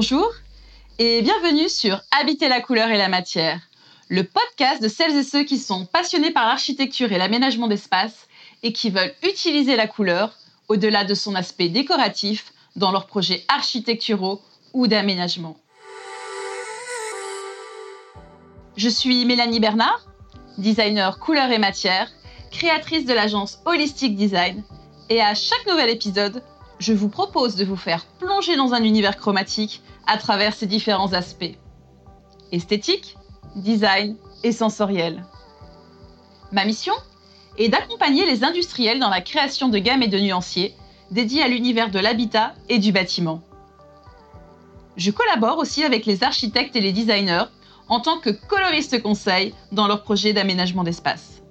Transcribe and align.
Bonjour 0.00 0.32
et 1.00 1.22
bienvenue 1.22 1.68
sur 1.68 2.00
Habiter 2.20 2.48
la 2.48 2.60
couleur 2.60 2.88
et 2.90 2.98
la 2.98 3.08
matière, 3.08 3.62
le 4.06 4.22
podcast 4.22 4.80
de 4.80 4.86
celles 4.86 5.16
et 5.16 5.24
ceux 5.24 5.42
qui 5.42 5.58
sont 5.58 5.86
passionnés 5.86 6.30
par 6.30 6.46
l'architecture 6.46 7.10
et 7.10 7.18
l'aménagement 7.18 7.66
d'espace 7.66 8.28
et 8.62 8.72
qui 8.72 8.90
veulent 8.90 9.12
utiliser 9.24 9.74
la 9.74 9.88
couleur 9.88 10.38
au-delà 10.68 11.02
de 11.02 11.14
son 11.14 11.34
aspect 11.34 11.68
décoratif 11.68 12.52
dans 12.76 12.92
leurs 12.92 13.08
projets 13.08 13.44
architecturaux 13.48 14.40
ou 14.72 14.86
d'aménagement. 14.86 15.56
Je 18.76 18.88
suis 18.88 19.24
Mélanie 19.24 19.58
Bernard, 19.58 20.06
designer 20.58 21.18
couleur 21.18 21.50
et 21.50 21.58
matière, 21.58 22.08
créatrice 22.52 23.04
de 23.04 23.14
l'agence 23.14 23.58
Holistic 23.64 24.14
Design, 24.14 24.62
et 25.10 25.20
à 25.20 25.34
chaque 25.34 25.66
nouvel 25.66 25.90
épisode, 25.90 26.44
je 26.78 26.92
vous 26.92 27.08
propose 27.08 27.56
de 27.56 27.64
vous 27.64 27.76
faire 27.76 28.04
plonger 28.18 28.56
dans 28.56 28.72
un 28.72 28.82
univers 28.82 29.16
chromatique 29.16 29.82
à 30.06 30.16
travers 30.16 30.54
ses 30.54 30.66
différents 30.66 31.12
aspects. 31.12 31.56
Esthétique, 32.52 33.16
design 33.56 34.16
et 34.42 34.52
sensoriel. 34.52 35.24
Ma 36.52 36.64
mission 36.64 36.94
est 37.58 37.68
d'accompagner 37.68 38.24
les 38.26 38.44
industriels 38.44 39.00
dans 39.00 39.10
la 39.10 39.20
création 39.20 39.68
de 39.68 39.78
gammes 39.78 40.02
et 40.02 40.08
de 40.08 40.18
nuanciers 40.18 40.74
dédiés 41.10 41.42
à 41.42 41.48
l'univers 41.48 41.90
de 41.90 41.98
l'habitat 41.98 42.54
et 42.68 42.78
du 42.78 42.92
bâtiment. 42.92 43.42
Je 44.96 45.10
collabore 45.10 45.58
aussi 45.58 45.84
avec 45.84 46.06
les 46.06 46.22
architectes 46.22 46.76
et 46.76 46.80
les 46.80 46.92
designers 46.92 47.44
en 47.88 48.00
tant 48.00 48.18
que 48.18 48.30
coloriste 48.30 49.02
conseil 49.02 49.54
dans 49.72 49.86
leurs 49.86 50.02
projets 50.02 50.32
d'aménagement 50.32 50.84
d'espace. 50.84 51.42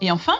Et 0.00 0.10
enfin, 0.10 0.36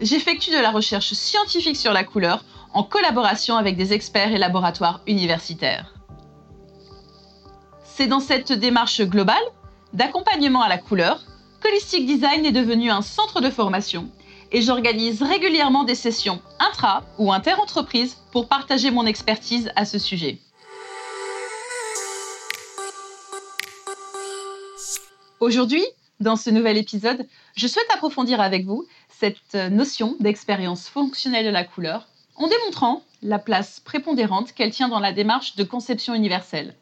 j'effectue 0.00 0.50
de 0.50 0.60
la 0.60 0.70
recherche 0.70 1.12
scientifique 1.14 1.76
sur 1.76 1.92
la 1.92 2.04
couleur 2.04 2.44
en 2.76 2.82
collaboration 2.82 3.56
avec 3.56 3.78
des 3.78 3.94
experts 3.94 4.34
et 4.34 4.38
laboratoires 4.38 5.00
universitaires. 5.06 5.94
C'est 7.82 8.06
dans 8.06 8.20
cette 8.20 8.52
démarche 8.52 9.00
globale 9.00 9.46
d'accompagnement 9.94 10.60
à 10.60 10.68
la 10.68 10.76
couleur 10.76 11.24
qu'Holistic 11.62 12.04
Design 12.04 12.44
est 12.44 12.52
devenu 12.52 12.90
un 12.90 13.00
centre 13.00 13.40
de 13.40 13.48
formation 13.48 14.10
et 14.52 14.60
j'organise 14.60 15.22
régulièrement 15.22 15.84
des 15.84 15.94
sessions 15.94 16.42
intra- 16.60 17.02
ou 17.16 17.32
inter-entreprises 17.32 18.18
pour 18.30 18.46
partager 18.46 18.90
mon 18.90 19.06
expertise 19.06 19.72
à 19.74 19.86
ce 19.86 19.98
sujet. 19.98 20.38
Aujourd'hui, 25.40 25.84
dans 26.20 26.36
ce 26.36 26.50
nouvel 26.50 26.76
épisode, 26.76 27.26
je 27.56 27.68
souhaite 27.68 27.88
approfondir 27.94 28.42
avec 28.42 28.66
vous 28.66 28.86
cette 29.08 29.54
notion 29.54 30.14
d'expérience 30.20 30.90
fonctionnelle 30.90 31.46
de 31.46 31.50
la 31.50 31.64
couleur 31.64 32.06
en 32.36 32.48
démontrant 32.48 33.02
la 33.22 33.38
place 33.38 33.80
prépondérante 33.80 34.52
qu'elle 34.52 34.70
tient 34.70 34.88
dans 34.88 35.00
la 35.00 35.12
démarche 35.12 35.56
de 35.56 35.64
conception 35.64 36.14
universelle. 36.14 36.74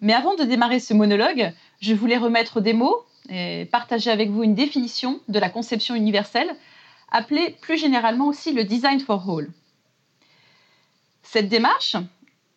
Mais 0.00 0.12
avant 0.12 0.34
de 0.34 0.44
démarrer 0.44 0.80
ce 0.80 0.94
monologue, 0.94 1.52
je 1.80 1.94
voulais 1.94 2.18
remettre 2.18 2.60
des 2.60 2.72
mots 2.72 3.04
et 3.28 3.66
partager 3.66 4.10
avec 4.10 4.30
vous 4.30 4.42
une 4.42 4.54
définition 4.54 5.20
de 5.28 5.38
la 5.38 5.50
conception 5.50 5.94
universelle, 5.94 6.54
appelée 7.10 7.56
plus 7.60 7.78
généralement 7.78 8.26
aussi 8.26 8.52
le 8.52 8.64
design 8.64 9.00
for 9.00 9.28
all. 9.28 9.50
Cette 11.22 11.48
démarche 11.48 11.96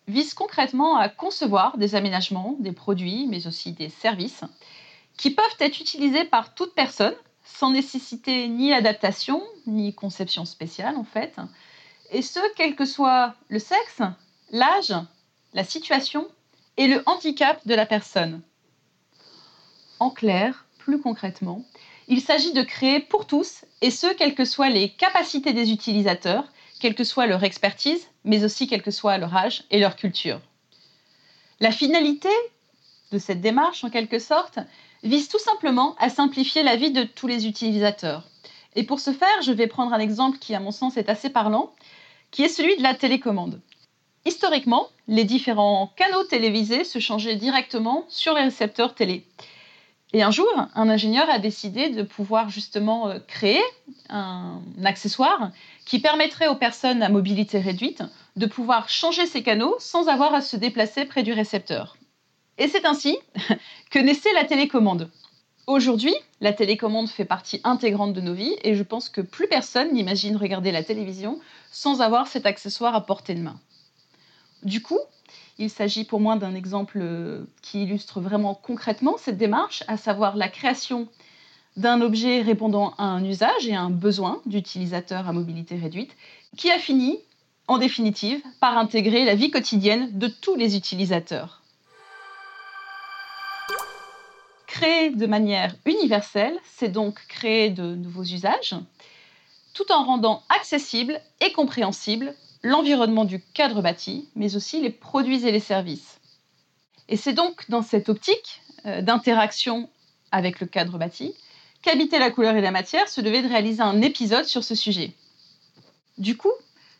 vise 0.08 0.34
concrètement 0.34 0.96
à 0.96 1.08
concevoir 1.08 1.78
des 1.78 1.94
aménagements, 1.94 2.56
des 2.58 2.72
produits, 2.72 3.26
mais 3.28 3.46
aussi 3.46 3.72
des 3.72 3.88
services, 3.88 4.44
qui 5.16 5.30
peuvent 5.30 5.56
être 5.60 5.80
utilisés 5.80 6.24
par 6.24 6.54
toute 6.54 6.74
personne 6.74 7.14
sans 7.44 7.70
nécessiter 7.70 8.48
ni 8.48 8.72
adaptation, 8.72 9.42
ni 9.66 9.94
conception 9.94 10.44
spéciale 10.44 10.96
en 10.96 11.04
fait, 11.04 11.36
et 12.10 12.22
ce, 12.22 12.40
quel 12.56 12.76
que 12.76 12.84
soit 12.84 13.34
le 13.48 13.58
sexe, 13.58 14.02
l'âge, 14.50 14.94
la 15.54 15.64
situation 15.64 16.28
et 16.76 16.86
le 16.86 17.02
handicap 17.06 17.66
de 17.66 17.74
la 17.74 17.86
personne. 17.86 18.42
En 19.98 20.10
clair, 20.10 20.66
plus 20.78 21.00
concrètement, 21.00 21.64
il 22.08 22.20
s'agit 22.20 22.52
de 22.52 22.62
créer 22.62 23.00
pour 23.00 23.26
tous, 23.26 23.64
et 23.80 23.90
ce, 23.90 24.12
quelles 24.14 24.34
que 24.34 24.44
soient 24.44 24.68
les 24.68 24.90
capacités 24.90 25.52
des 25.52 25.70
utilisateurs, 25.70 26.44
quelle 26.80 26.94
que 26.94 27.04
soit 27.04 27.26
leur 27.26 27.44
expertise, 27.44 28.08
mais 28.24 28.44
aussi 28.44 28.66
quel 28.66 28.82
que 28.82 28.90
soit 28.90 29.18
leur 29.18 29.34
âge 29.36 29.64
et 29.70 29.78
leur 29.78 29.96
culture. 29.96 30.40
La 31.60 31.70
finalité 31.70 32.28
de 33.12 33.18
cette 33.18 33.40
démarche, 33.40 33.84
en 33.84 33.90
quelque 33.90 34.18
sorte, 34.18 34.58
vise 35.02 35.28
tout 35.28 35.38
simplement 35.38 35.94
à 35.98 36.08
simplifier 36.08 36.62
la 36.62 36.76
vie 36.76 36.90
de 36.90 37.04
tous 37.04 37.26
les 37.26 37.46
utilisateurs. 37.46 38.24
Et 38.74 38.84
pour 38.84 39.00
ce 39.00 39.12
faire, 39.12 39.42
je 39.42 39.52
vais 39.52 39.66
prendre 39.66 39.92
un 39.92 39.98
exemple 39.98 40.38
qui, 40.38 40.54
à 40.54 40.60
mon 40.60 40.70
sens, 40.70 40.96
est 40.96 41.08
assez 41.08 41.30
parlant, 41.30 41.72
qui 42.30 42.42
est 42.42 42.48
celui 42.48 42.76
de 42.76 42.82
la 42.82 42.94
télécommande. 42.94 43.60
Historiquement, 44.24 44.88
les 45.08 45.24
différents 45.24 45.92
canaux 45.96 46.24
télévisés 46.24 46.84
se 46.84 46.98
changeaient 46.98 47.36
directement 47.36 48.04
sur 48.08 48.34
les 48.34 48.42
récepteurs 48.42 48.94
télé. 48.94 49.26
Et 50.14 50.22
un 50.22 50.30
jour, 50.30 50.48
un 50.74 50.88
ingénieur 50.90 51.28
a 51.30 51.38
décidé 51.38 51.88
de 51.88 52.02
pouvoir 52.02 52.50
justement 52.50 53.08
euh, 53.08 53.18
créer 53.26 53.62
un 54.10 54.60
accessoire 54.84 55.50
qui 55.86 56.00
permettrait 56.00 56.48
aux 56.48 56.54
personnes 56.54 57.02
à 57.02 57.08
mobilité 57.08 57.58
réduite 57.58 58.02
de 58.36 58.46
pouvoir 58.46 58.88
changer 58.88 59.26
ces 59.26 59.42
canaux 59.42 59.74
sans 59.78 60.08
avoir 60.08 60.34
à 60.34 60.42
se 60.42 60.56
déplacer 60.56 61.06
près 61.06 61.22
du 61.22 61.32
récepteur. 61.32 61.96
Et 62.62 62.68
c'est 62.68 62.86
ainsi 62.86 63.18
que 63.90 63.98
naissait 63.98 64.32
la 64.34 64.44
télécommande. 64.44 65.10
Aujourd'hui, 65.66 66.14
la 66.40 66.52
télécommande 66.52 67.08
fait 67.08 67.24
partie 67.24 67.60
intégrante 67.64 68.12
de 68.12 68.20
nos 68.20 68.34
vies 68.34 68.54
et 68.62 68.76
je 68.76 68.84
pense 68.84 69.08
que 69.08 69.20
plus 69.20 69.48
personne 69.48 69.92
n'imagine 69.92 70.36
regarder 70.36 70.70
la 70.70 70.84
télévision 70.84 71.40
sans 71.72 72.00
avoir 72.02 72.28
cet 72.28 72.46
accessoire 72.46 72.94
à 72.94 73.04
portée 73.04 73.34
de 73.34 73.40
main. 73.40 73.58
Du 74.62 74.80
coup, 74.80 75.00
il 75.58 75.70
s'agit 75.70 76.04
pour 76.04 76.20
moi 76.20 76.36
d'un 76.36 76.54
exemple 76.54 77.00
euh, 77.02 77.46
qui 77.62 77.82
illustre 77.82 78.20
vraiment 78.20 78.54
concrètement 78.54 79.16
cette 79.18 79.38
démarche, 79.38 79.82
à 79.88 79.96
savoir 79.96 80.36
la 80.36 80.48
création 80.48 81.08
d'un 81.76 82.00
objet 82.00 82.42
répondant 82.42 82.94
à 82.96 83.06
un 83.06 83.24
usage 83.24 83.66
et 83.66 83.74
à 83.74 83.82
un 83.82 83.90
besoin 83.90 84.40
d'utilisateur 84.46 85.28
à 85.28 85.32
mobilité 85.32 85.74
réduite, 85.74 86.16
qui 86.56 86.70
a 86.70 86.78
fini, 86.78 87.18
en 87.66 87.78
définitive, 87.78 88.40
par 88.60 88.78
intégrer 88.78 89.24
la 89.24 89.34
vie 89.34 89.50
quotidienne 89.50 90.16
de 90.16 90.28
tous 90.28 90.54
les 90.54 90.76
utilisateurs. 90.76 91.61
Créer 94.82 95.10
de 95.10 95.26
manière 95.26 95.76
universelle, 95.86 96.58
c'est 96.64 96.88
donc 96.88 97.24
créer 97.28 97.70
de 97.70 97.94
nouveaux 97.94 98.24
usages, 98.24 98.74
tout 99.74 99.92
en 99.92 100.02
rendant 100.02 100.42
accessible 100.48 101.20
et 101.40 101.52
compréhensible 101.52 102.34
l'environnement 102.64 103.24
du 103.24 103.40
cadre 103.54 103.80
bâti, 103.80 104.28
mais 104.34 104.56
aussi 104.56 104.80
les 104.80 104.90
produits 104.90 105.46
et 105.46 105.52
les 105.52 105.60
services. 105.60 106.18
Et 107.08 107.16
c'est 107.16 107.32
donc 107.32 107.70
dans 107.70 107.82
cette 107.82 108.08
optique 108.08 108.60
euh, 108.84 109.02
d'interaction 109.02 109.88
avec 110.32 110.58
le 110.58 110.66
cadre 110.66 110.98
bâti 110.98 111.32
qu'Habiter 111.82 112.18
la 112.18 112.32
couleur 112.32 112.56
et 112.56 112.60
la 112.60 112.72
matière 112.72 113.08
se 113.08 113.20
devait 113.20 113.42
de 113.42 113.48
réaliser 113.48 113.82
un 113.82 114.02
épisode 114.02 114.46
sur 114.46 114.64
ce 114.64 114.74
sujet. 114.74 115.12
Du 116.18 116.36
coup, 116.36 116.50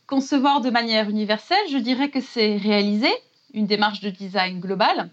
concevoir 0.07 0.61
de 0.61 0.71
manière 0.71 1.11
universelle, 1.11 1.69
je 1.69 1.79
dirais 1.79 2.11
que 2.11 2.21
c'est 2.21 2.59
réaliser 2.59 3.13
une 3.55 3.67
démarche 3.67 4.03
de 4.03 4.11
design 4.11 4.61
globale, 4.61 5.11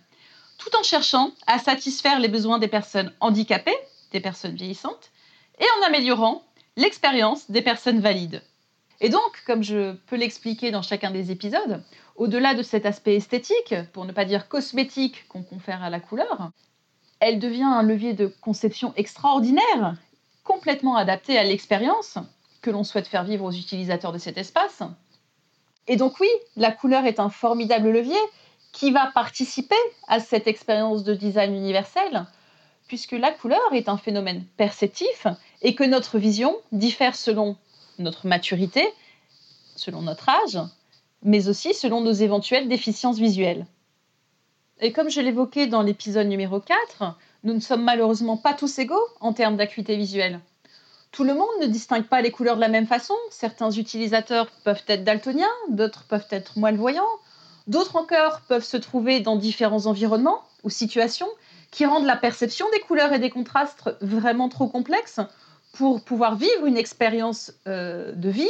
tout 0.60 0.70
en 0.78 0.84
cherchant 0.84 1.32
à 1.48 1.58
satisfaire 1.58 2.20
les 2.20 2.28
besoins 2.28 2.60
des 2.60 2.68
personnes 2.68 3.12
handicapées, 3.22 3.78
des 4.12 4.20
personnes 4.20 4.56
vieillissantes, 4.56 5.10
et 5.58 5.66
en 5.80 5.88
améliorant 5.88 6.44
l'expérience 6.76 7.50
des 7.50 7.62
personnes 7.62 8.00
valides. 8.00 8.44
Et 9.02 9.10
donc, 9.10 9.44
comme 9.48 9.64
je 9.64 9.94
peux 10.08 10.18
l'expliquer 10.18 10.72
dans 10.72 10.82
chacun 10.82 11.12
des 11.12 11.32
épisodes, 11.32 11.82
au-delà 12.18 12.54
de 12.54 12.62
cet 12.64 12.86
aspect 12.86 13.16
esthétique, 13.16 13.74
pour 13.94 14.06
ne 14.06 14.12
pas 14.12 14.26
dire 14.26 14.50
cosmétique 14.50 15.28
qu'on 15.30 15.42
confère 15.42 15.82
à 15.82 15.90
la 15.90 16.02
couleur, 16.02 16.52
elle 17.22 17.40
devient 17.40 17.64
un 17.64 17.84
levier 17.84 18.14
de 18.14 18.28
conception 18.28 18.94
extraordinaire, 18.98 19.96
complètement 20.44 20.98
adapté 20.98 21.38
à 21.38 21.44
l'expérience 21.44 22.18
que 22.62 22.70
l'on 22.70 22.84
souhaite 22.84 23.08
faire 23.08 23.24
vivre 23.24 23.46
aux 23.46 23.52
utilisateurs 23.52 24.12
de 24.12 24.18
cet 24.18 24.38
espace. 24.38 24.84
Et 25.88 25.96
donc 25.96 26.20
oui, 26.20 26.30
la 26.58 26.72
couleur 26.72 27.06
est 27.06 27.20
un 27.20 27.30
formidable 27.30 27.90
levier 27.90 28.20
qui 28.72 28.92
va 28.92 29.12
participer 29.14 29.76
à 30.08 30.20
cette 30.20 30.48
expérience 30.48 31.04
de 31.04 31.14
design 31.14 31.56
universel, 31.56 32.26
puisque 32.88 33.14
la 33.14 33.32
couleur 33.32 33.74
est 33.74 33.90
un 33.90 33.98
phénomène 33.98 34.44
perceptif 34.58 35.28
et 35.62 35.76
que 35.76 35.84
notre 35.84 36.18
vision 36.18 36.56
diffère 36.72 37.16
selon 37.16 37.58
notre 37.98 38.28
maturité, 38.28 38.88
selon 39.76 40.02
notre 40.02 40.30
âge, 40.30 40.60
mais 41.24 41.50
aussi 41.50 41.74
selon 41.74 42.02
nos 42.02 42.12
éventuelles 42.12 42.68
déficiences 42.68 43.20
visuelles. 43.20 43.66
Et 44.82 44.94
comme 44.94 45.10
je 45.10 45.20
l'évoquais 45.20 45.68
dans 45.68 45.82
l'épisode 45.82 46.28
numéro 46.28 46.60
4, 46.60 47.16
nous 47.44 47.54
ne 47.54 47.60
sommes 47.60 47.84
malheureusement 47.84 48.38
pas 48.38 48.54
tous 48.54 48.80
égaux 48.80 49.08
en 49.20 49.34
termes 49.34 49.58
d'acuité 49.58 49.98
visuelle. 49.98 50.40
Tout 51.12 51.24
le 51.24 51.34
monde 51.34 51.50
ne 51.62 51.66
distingue 51.66 52.06
pas 52.06 52.22
les 52.22 52.32
couleurs 52.32 52.56
de 52.56 52.62
la 52.62 52.70
même 52.70 52.88
façon. 52.88 53.16
Certains 53.30 53.72
utilisateurs 53.72 54.48
peuvent 54.64 54.84
être 54.88 55.04
daltoniens, 55.04 55.48
d'autres 55.70 56.06
peuvent 56.08 56.28
être 56.30 56.54
voyants, 56.76 57.04
d'autres 57.70 57.96
encore 57.96 58.42
peuvent 58.42 58.66
se 58.66 58.78
trouver 58.78 59.22
dans 59.22 59.38
différents 59.38 59.86
environnements 59.86 60.44
ou 60.64 60.70
situations 60.70 61.30
qui 61.72 61.86
rendent 61.86 62.06
la 62.06 62.18
perception 62.18 62.66
des 62.74 62.80
couleurs 62.82 63.14
et 63.14 63.20
des 63.20 63.30
contrastes 63.30 63.90
vraiment 64.02 64.50
trop 64.50 64.68
complexes 64.68 65.22
pour 65.72 66.04
pouvoir 66.04 66.36
vivre 66.36 66.66
une 66.66 66.78
expérience 66.78 67.54
euh, 67.68 68.12
de 68.12 68.30
vie 68.30 68.50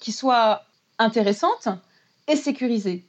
qui 0.00 0.12
soit 0.12 0.64
intéressante 0.98 1.68
et 2.26 2.36
sécurisée. 2.36 3.04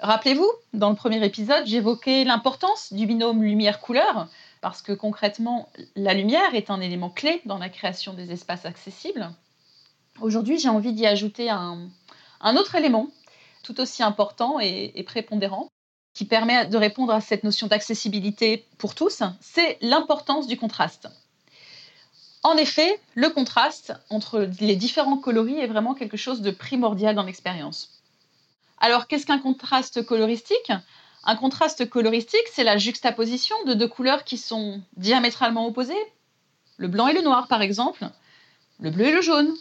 Rappelez-vous, 0.00 0.48
dans 0.74 0.90
le 0.90 0.96
premier 0.96 1.24
épisode, 1.24 1.66
j'évoquais 1.66 2.22
l'importance 2.22 2.92
du 2.92 3.04
binôme 3.04 3.42
lumière-couleur, 3.42 4.28
parce 4.60 4.80
que 4.80 4.92
concrètement, 4.92 5.68
la 5.96 6.14
lumière 6.14 6.54
est 6.54 6.70
un 6.70 6.80
élément 6.80 7.10
clé 7.10 7.42
dans 7.46 7.58
la 7.58 7.68
création 7.68 8.14
des 8.14 8.30
espaces 8.30 8.64
accessibles. 8.64 9.28
Aujourd'hui, 10.20 10.58
j'ai 10.58 10.68
envie 10.68 10.92
d'y 10.92 11.06
ajouter 11.06 11.50
un, 11.50 11.90
autre 12.56 12.76
élément, 12.76 13.08
tout 13.62 13.80
aussi 13.80 14.02
important 14.02 14.58
et, 14.60 15.02
prépondérant, 15.04 15.68
qui 16.14 16.24
permet 16.24 16.66
de 16.66 16.76
répondre 16.76 17.12
à 17.12 17.20
cette 17.20 17.44
notion 17.44 17.66
d'accessibilité 17.66 18.66
pour 18.78 18.94
tous, 18.94 19.22
c'est 19.40 19.78
l'importance 19.80 20.46
du 20.46 20.56
contraste. 20.56 21.08
En 22.42 22.56
effet, 22.56 23.00
le 23.14 23.30
contraste 23.30 23.92
entre 24.10 24.48
les 24.60 24.76
différents 24.76 25.18
coloris 25.18 25.58
est 25.58 25.66
vraiment 25.66 25.94
quelque 25.94 26.16
chose 26.16 26.40
de 26.40 26.50
primordial 26.50 27.14
dans 27.14 27.24
l'expérience. 27.24 27.90
Alors, 28.80 29.06
qu'est-ce 29.06 29.26
qu'un 29.26 29.38
contraste 29.38 30.04
coloristique? 30.06 30.72
Un 31.24 31.36
contraste 31.36 31.88
coloristique, 31.90 32.46
c'est 32.52 32.64
la 32.64 32.78
juxtaposition 32.78 33.56
de 33.64 33.74
deux 33.74 33.88
couleurs 33.88 34.24
qui 34.24 34.38
sont 34.38 34.80
diamétralement 34.96 35.66
opposées, 35.66 35.94
le 36.76 36.88
blanc 36.88 37.08
et 37.08 37.12
le 37.12 37.22
noir 37.22 37.48
par 37.48 37.60
exemple, 37.60 38.08
le 38.80 38.90
bleu 38.90 39.06
et 39.06 39.12
le 39.12 39.20
jaune. 39.20 39.52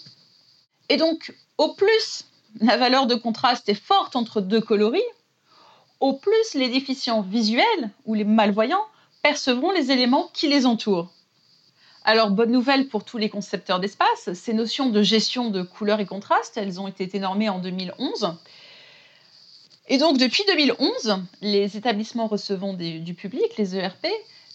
Et 0.90 0.98
donc, 0.98 1.34
au 1.58 1.74
plus 1.74 2.26
la 2.60 2.78
valeur 2.78 3.08
de 3.08 3.16
contraste 3.16 3.70
est 3.70 3.74
forte 3.74 4.16
entre 4.16 4.42
deux 4.42 4.62
coloris, 4.62 5.02
au 6.00 6.14
plus 6.14 6.54
les 6.54 6.70
déficients 6.70 7.22
visuels 7.22 7.92
ou 8.06 8.14
les 8.14 8.24
malvoyants 8.24 8.86
percevront 9.24 9.72
les 9.72 9.92
éléments 9.92 10.30
qui 10.34 10.48
les 10.48 10.66
entourent. 10.66 11.12
Alors, 12.04 12.30
bonne 12.30 12.52
nouvelle 12.52 12.88
pour 12.88 13.04
tous 13.04 13.18
les 13.18 13.30
concepteurs 13.30 13.80
d'espace, 13.80 14.32
ces 14.34 14.54
notions 14.54 14.90
de 14.90 15.02
gestion 15.02 15.50
de 15.50 15.62
couleurs 15.62 16.00
et 16.00 16.06
contrastes, 16.06 16.58
elles 16.58 16.80
ont 16.80 16.88
été 16.88 17.10
énormées 17.16 17.50
en 17.50 17.60
2011 17.60 18.38
et 19.90 19.98
donc, 19.98 20.18
depuis 20.18 20.44
2011, 20.48 21.24
les 21.42 21.78
établissements 21.78 22.28
recevant 22.28 22.74
du 22.74 23.14
public, 23.14 23.56
les 23.58 23.78
ERP, 23.78 24.06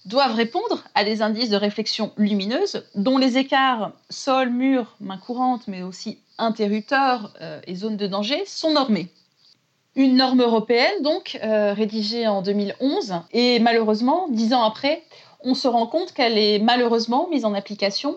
doivent 0.04 0.34
répondre 0.34 0.82
à 0.94 1.04
des 1.04 1.22
indices 1.22 1.50
de 1.50 1.56
réflexion 1.56 2.12
lumineuse 2.16 2.84
dont 2.94 3.18
les 3.18 3.38
écarts 3.38 3.92
sol, 4.10 4.50
mur, 4.50 4.96
main 5.00 5.18
courante, 5.18 5.62
mais 5.68 5.82
aussi 5.82 6.18
interrupteurs 6.38 7.32
euh, 7.40 7.60
et 7.66 7.74
zones 7.74 7.96
de 7.96 8.06
danger 8.06 8.44
sont 8.46 8.72
normés. 8.72 9.08
Une 9.94 10.16
norme 10.16 10.42
européenne, 10.42 11.02
donc, 11.02 11.38
euh, 11.44 11.74
rédigée 11.74 12.26
en 12.26 12.42
2011, 12.42 13.14
et 13.32 13.58
malheureusement, 13.58 14.26
dix 14.30 14.54
ans 14.54 14.64
après, 14.64 15.02
on 15.44 15.54
se 15.54 15.68
rend 15.68 15.86
compte 15.86 16.12
qu'elle 16.12 16.38
est 16.38 16.58
malheureusement 16.58 17.28
mise 17.28 17.44
en 17.44 17.54
application 17.54 18.16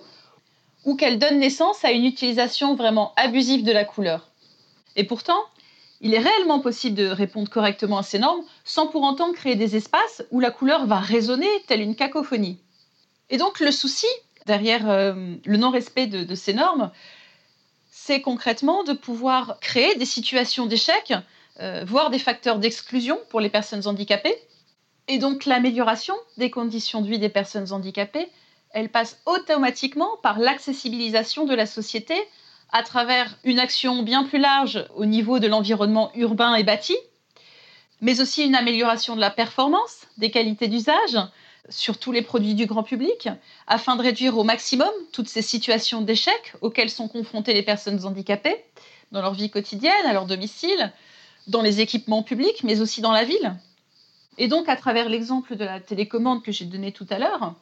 ou 0.86 0.96
qu'elle 0.96 1.20
donne 1.20 1.40
naissance 1.40 1.84
à 1.84 1.92
une 1.92 2.06
utilisation 2.06 2.76
vraiment 2.76 3.14
abusive 3.18 3.64
de 3.64 3.72
la 3.72 3.84
couleur. 3.84 4.30
Et 4.96 5.04
pourtant, 5.04 5.40
il 6.06 6.14
est 6.14 6.20
réellement 6.20 6.60
possible 6.60 6.96
de 6.96 7.08
répondre 7.08 7.50
correctement 7.50 7.98
à 7.98 8.04
ces 8.04 8.20
normes 8.20 8.44
sans 8.64 8.86
pour 8.86 9.02
autant 9.02 9.34
créer 9.34 9.56
des 9.56 9.76
espaces 9.76 10.24
où 10.30 10.40
la 10.40 10.52
couleur 10.52 10.86
va 10.86 11.00
résonner 11.00 11.50
telle 11.66 11.82
une 11.82 11.96
cacophonie. 11.96 12.60
Et 13.32 13.38
donc 13.38 13.60
le 13.60 13.72
souci 13.72 14.06
derrière 14.46 14.88
euh, 14.88 15.34
le 15.44 15.58
non-respect 15.58 16.06
de, 16.06 16.36
ces 16.36 16.54
normes, 16.54 16.92
c'est 17.90 18.22
concrètement 18.22 18.84
de 18.84 18.94
pouvoir 18.94 19.58
créer 19.62 19.96
des 19.96 20.06
situations 20.06 20.68
d'échec, 20.68 21.12
euh, 21.60 21.84
voire 21.88 22.12
des 22.12 22.20
facteurs 22.20 22.60
d'exclusion 22.60 23.18
pour 23.32 23.40
les 23.40 23.50
personnes 23.50 23.88
handicapées. 23.88 24.38
Et 25.08 25.18
donc 25.18 25.46
l'amélioration 25.46 26.14
des 26.38 26.52
conditions 26.52 27.02
de 27.02 27.10
vie 27.10 27.18
des 27.18 27.30
personnes 27.30 27.74
handicapées, 27.74 28.30
elle 28.70 28.90
passe 28.90 29.20
automatiquement 29.26 30.18
par 30.22 30.38
l'accessibilisation 30.38 31.46
de 31.46 31.56
la 31.56 31.66
société 31.66 32.14
à 32.72 32.84
travers 32.84 33.38
une 33.44 33.60
action 33.60 34.04
bien 34.04 34.24
plus 34.24 34.40
large 34.40 34.86
au 34.96 35.06
niveau 35.06 35.40
de 35.40 35.48
l'environnement 35.48 36.12
urbain 36.16 36.56
et 36.56 36.64
bâti, 36.64 36.96
mais 38.02 38.22
aussi 38.22 38.44
une 38.44 38.56
amélioration 38.56 39.16
de 39.16 39.22
la 39.22 39.30
performance, 39.30 40.08
des 40.18 40.32
qualités 40.32 40.68
d'usage 40.68 41.18
sur 41.70 41.98
tous 41.98 42.12
les 42.12 42.22
produits 42.22 42.54
du 42.54 42.66
grand 42.66 42.84
public, 42.84 43.30
afin 43.68 43.96
de 43.96 44.02
réduire 44.02 44.38
au 44.38 44.44
maximum 44.44 44.92
toutes 45.12 45.30
ces 45.30 45.42
situations 45.42 46.02
d'échec 46.02 46.54
auxquelles 46.62 46.90
sont 46.90 47.08
confrontées 47.08 47.54
les 47.54 47.64
personnes 47.64 48.06
handicapées 48.06 48.64
dans 49.12 49.22
leur 49.22 49.34
vie 49.34 49.50
quotidienne, 49.50 50.06
à 50.06 50.14
leur 50.14 50.26
domicile, 50.26 50.92
dans 51.48 51.62
les 51.62 51.80
équipements 51.80 52.24
publics, 52.24 52.64
mais 52.64 52.82
aussi 52.82 53.02
dans 53.02 53.12
la 53.12 53.24
ville. 53.24 53.56
Et 54.38 54.48
donc, 54.48 54.68
à 54.68 54.76
travers 54.76 55.10
l'exemple 55.10 55.56
de 55.56 55.64
la 55.64 55.80
télécommande 55.80 56.44
que 56.44 56.52
j'ai 56.52 56.66
donné 56.66 56.92
tout 56.92 57.08
à 57.10 57.20
l'heure, 57.20 57.56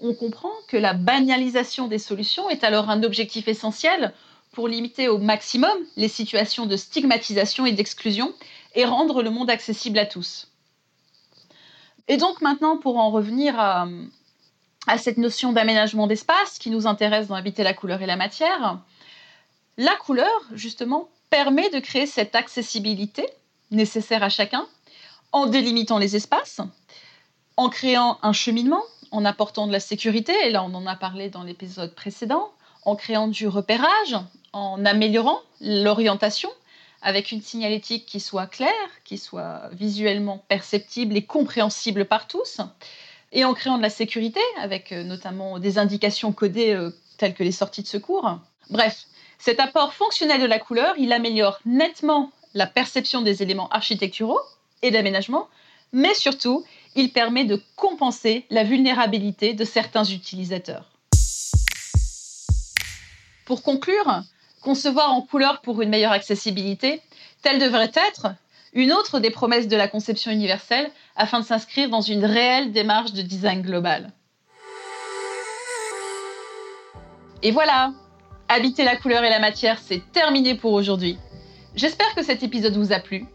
on 0.00 0.14
comprend 0.14 0.52
que 0.68 0.76
la 0.76 0.92
banalisation 0.92 1.88
des 1.88 1.98
solutions 1.98 2.48
est 2.50 2.64
alors 2.64 2.90
un 2.90 3.02
objectif 3.02 3.48
essentiel 3.48 4.12
pour 4.54 4.68
limiter 4.68 5.08
au 5.08 5.18
maximum 5.18 5.76
les 5.96 6.08
situations 6.08 6.64
de 6.64 6.76
stigmatisation 6.76 7.66
et 7.66 7.72
d'exclusion 7.72 8.32
et 8.74 8.84
rendre 8.84 9.22
le 9.22 9.30
monde 9.30 9.50
accessible 9.50 9.98
à 9.98 10.06
tous. 10.06 10.48
Et 12.08 12.16
donc 12.16 12.40
maintenant, 12.40 12.76
pour 12.76 12.98
en 12.98 13.10
revenir 13.10 13.58
à, 13.58 13.86
cette 14.98 15.18
notion 15.18 15.52
d'aménagement 15.52 16.06
d'espace 16.06 16.58
qui 16.58 16.70
nous 16.70 16.86
intéresse 16.86 17.28
dans 17.28 17.34
Habiter 17.34 17.62
la 17.62 17.74
couleur 17.74 18.02
et 18.02 18.06
la 18.06 18.16
matière, 18.16 18.80
la 19.76 19.96
couleur, 19.96 20.30
justement, 20.52 21.08
permet 21.30 21.70
de 21.70 21.80
créer 21.80 22.06
cette 22.06 22.34
accessibilité 22.34 23.26
nécessaire 23.70 24.22
à 24.22 24.28
chacun 24.28 24.66
en 25.32 25.46
délimitant 25.46 25.98
les 25.98 26.14
espaces, 26.14 26.60
en 27.56 27.68
créant 27.68 28.18
un 28.22 28.32
cheminement, 28.32 28.82
en 29.10 29.24
apportant 29.24 29.66
de 29.66 29.72
la 29.72 29.80
sécurité, 29.80 30.32
et 30.44 30.50
là 30.50 30.62
on 30.62 30.74
en 30.74 30.86
a 30.86 30.94
parlé 30.94 31.28
dans 31.28 31.42
l'épisode 31.42 31.94
précédent, 31.94 32.52
en 32.84 32.94
créant 32.94 33.28
du 33.28 33.48
repérage, 33.48 34.16
en 34.54 34.84
améliorant 34.84 35.40
l'orientation 35.60 36.48
avec 37.02 37.32
une 37.32 37.42
signalétique 37.42 38.06
qui 38.06 38.20
soit 38.20 38.46
claire, 38.46 38.72
qui 39.04 39.18
soit 39.18 39.68
visuellement 39.72 40.42
perceptible 40.48 41.16
et 41.16 41.24
compréhensible 41.24 42.06
par 42.06 42.26
tous, 42.26 42.60
et 43.32 43.44
en 43.44 43.52
créant 43.52 43.76
de 43.76 43.82
la 43.82 43.90
sécurité 43.90 44.40
avec 44.58 44.92
euh, 44.92 45.02
notamment 45.02 45.58
des 45.58 45.76
indications 45.76 46.32
codées 46.32 46.72
euh, 46.72 46.90
telles 47.18 47.34
que 47.34 47.42
les 47.42 47.52
sorties 47.52 47.82
de 47.82 47.88
secours. 47.88 48.38
Bref, 48.70 49.04
cet 49.38 49.60
apport 49.60 49.92
fonctionnel 49.92 50.40
de 50.40 50.46
la 50.46 50.58
couleur, 50.58 50.94
il 50.96 51.12
améliore 51.12 51.58
nettement 51.66 52.30
la 52.54 52.66
perception 52.66 53.20
des 53.20 53.42
éléments 53.42 53.68
architecturaux 53.68 54.40
et 54.82 54.90
d'aménagement, 54.90 55.48
mais 55.92 56.14
surtout, 56.14 56.64
il 56.94 57.12
permet 57.12 57.44
de 57.44 57.60
compenser 57.76 58.46
la 58.50 58.62
vulnérabilité 58.62 59.52
de 59.52 59.64
certains 59.64 60.04
utilisateurs. 60.04 60.90
Pour 63.44 63.62
conclure, 63.62 64.22
Concevoir 64.64 65.12
en 65.12 65.22
couleur 65.22 65.60
pour 65.60 65.82
une 65.82 65.90
meilleure 65.90 66.12
accessibilité, 66.12 67.00
telle 67.42 67.60
devrait 67.60 67.92
être 68.08 68.34
une 68.72 68.92
autre 68.92 69.20
des 69.20 69.30
promesses 69.30 69.68
de 69.68 69.76
la 69.76 69.86
conception 69.86 70.32
universelle 70.32 70.90
afin 71.14 71.40
de 71.40 71.44
s'inscrire 71.44 71.90
dans 71.90 72.00
une 72.00 72.24
réelle 72.24 72.72
démarche 72.72 73.12
de 73.12 73.22
design 73.22 73.62
global. 73.62 74.10
Et 77.42 77.52
voilà, 77.52 77.92
Habiter 78.48 78.84
la 78.84 78.96
couleur 78.96 79.24
et 79.24 79.30
la 79.30 79.38
matière, 79.38 79.78
c'est 79.78 80.02
terminé 80.12 80.54
pour 80.54 80.74
aujourd'hui. 80.74 81.16
J'espère 81.74 82.14
que 82.14 82.22
cet 82.22 82.42
épisode 82.42 82.76
vous 82.76 82.92
a 82.92 82.98
plu 82.98 83.26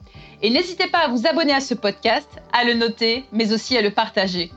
et 0.42 0.50
n'hésitez 0.52 0.88
pas 0.88 1.00
à 1.00 1.08
vous 1.08 1.26
abonner 1.26 1.54
à 1.54 1.62
ce 1.62 1.74
podcast, 1.74 2.30
à 2.54 2.64
le 2.64 2.76
noter, 2.76 3.26
mais 3.32 3.52
aussi 3.52 3.76
à 3.76 3.82
le 3.82 3.92
partager. 3.92 4.52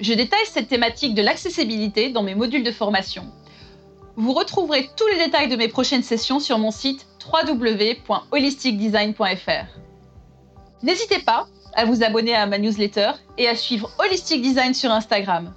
Je 0.00 0.14
détaille 0.14 0.46
cette 0.46 0.68
thématique 0.68 1.14
de 1.14 1.22
l'accessibilité 1.22 2.10
dans 2.10 2.22
mes 2.22 2.36
modules 2.36 2.62
de 2.62 2.70
formation 2.70 3.30
vous 4.16 4.32
retrouverez 4.32 4.90
tous 4.96 5.06
les 5.08 5.24
détails 5.24 5.48
de 5.48 5.56
mes 5.56 5.68
prochaines 5.68 6.02
sessions 6.02 6.40
sur 6.40 6.58
mon 6.58 6.70
site 6.70 7.06
www.holisticdesign.fr. 7.32 9.78
N'hésitez 10.82 11.20
pas 11.20 11.46
à 11.74 11.84
vous 11.84 12.02
abonner 12.02 12.34
à 12.34 12.46
ma 12.46 12.58
newsletter 12.58 13.12
et 13.38 13.48
à 13.48 13.56
suivre 13.56 13.90
Holistic 13.98 14.42
Design 14.42 14.74
sur 14.74 14.90
Instagram. 14.90 15.54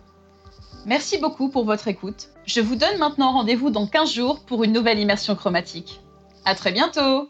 Merci 0.85 1.17
beaucoup 1.17 1.49
pour 1.49 1.65
votre 1.65 1.87
écoute. 1.87 2.27
Je 2.45 2.61
vous 2.61 2.75
donne 2.75 2.99
maintenant 2.99 3.33
rendez-vous 3.33 3.71
dans 3.71 3.87
15 3.87 4.13
jours 4.13 4.45
pour 4.45 4.63
une 4.63 4.71
nouvelle 4.71 4.99
immersion 4.99 5.35
chromatique. 5.35 5.99
À 6.45 6.53
très 6.53 6.71
bientôt! 6.71 7.27